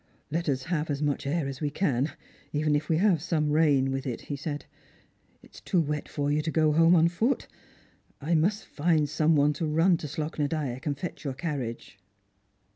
"Let 0.31 0.49
us 0.49 0.63
have 0.63 0.89
as 0.89 0.99
much 0.99 1.27
air 1.27 1.47
as 1.47 1.61
we 1.61 1.69
can, 1.69 2.13
even 2.51 2.75
if 2.75 2.89
we 2.89 2.97
have 2.97 3.21
some 3.21 3.51
rain 3.51 3.91
with 3.91 4.07
it," 4.07 4.21
he 4.21 4.35
said. 4.35 4.65
"It 5.43 5.53
is 5.53 5.61
too 5.61 5.79
wet 5.79 6.09
for 6.09 6.31
you 6.31 6.41
to 6.41 6.49
go 6.49 6.71
home 6.71 6.95
on 6.95 7.07
foot. 7.07 7.47
I 8.19 8.33
must 8.33 8.65
find 8.65 9.07
some 9.07 9.35
one 9.35 9.53
to 9.53 9.67
run 9.67 9.97
to 9.97 10.07
Slogh 10.07 10.39
na 10.39 10.47
Dyack 10.47 10.87
and 10.87 10.97
fetch 10.97 11.23
your 11.23 11.35
carriage." 11.35 11.99